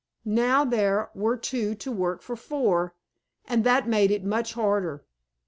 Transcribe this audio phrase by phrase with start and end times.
[0.25, 2.95] Now there were two to work for four,
[3.45, 5.05] and that made it much harder.